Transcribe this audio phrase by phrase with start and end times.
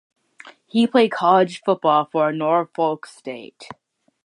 [0.65, 3.67] He played college football for Norfolk State.